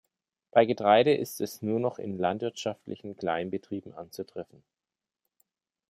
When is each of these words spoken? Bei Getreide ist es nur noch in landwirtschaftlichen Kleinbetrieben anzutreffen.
Bei 0.49 0.65
Getreide 0.65 1.13
ist 1.13 1.41
es 1.41 1.61
nur 1.61 1.79
noch 1.79 1.99
in 1.99 2.17
landwirtschaftlichen 2.17 3.15
Kleinbetrieben 3.17 3.93
anzutreffen. 3.93 4.63